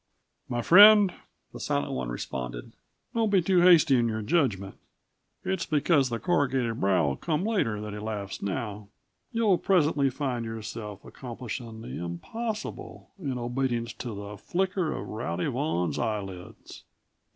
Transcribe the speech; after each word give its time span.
"My 0.49 0.63
friend," 0.63 1.13
the 1.53 1.59
Silent 1.59 1.91
One 1.91 2.09
responded, 2.09 2.71
"don't 3.13 3.29
be 3.29 3.39
too 3.39 3.61
hasty 3.61 3.97
in 3.99 4.07
your 4.07 4.23
judgment. 4.23 4.79
It's 5.45 5.67
because 5.67 6.09
the 6.09 6.17
corrugated 6.17 6.79
brow 6.81 7.05
will 7.05 7.15
come 7.17 7.43
later 7.45 7.79
that 7.79 7.93
he 7.93 7.99
laughs 7.99 8.41
now. 8.41 8.87
You'll 9.31 9.59
presently 9.59 10.09
find 10.09 10.43
yourself 10.43 11.05
accomplishing 11.05 11.83
the 11.83 12.03
impossible 12.03 13.11
in 13.19 13.37
obedience 13.37 13.93
to 13.99 14.15
the 14.15 14.37
flicker 14.37 14.91
of 14.91 15.07
Rowdy 15.07 15.45
Vaughan's 15.45 15.99
eyelids. 15.99 16.83